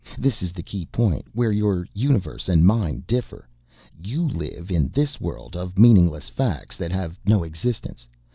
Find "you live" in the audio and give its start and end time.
4.03-4.71